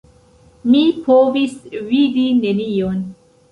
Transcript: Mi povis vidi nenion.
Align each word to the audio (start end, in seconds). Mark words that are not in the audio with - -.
Mi 0.75 0.81
povis 1.09 1.53
vidi 1.91 2.25
nenion. 2.41 3.07